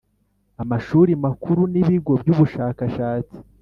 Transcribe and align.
Amashuri 0.63 1.11
makuru 1.25 1.61
n 1.71 1.75
ibigo 1.81 2.13
by’ 2.21 2.29
ubushakashatsi 2.33 3.37